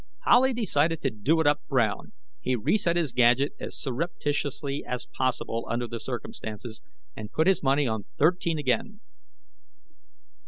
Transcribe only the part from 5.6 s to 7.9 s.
under the circumstances, and put his money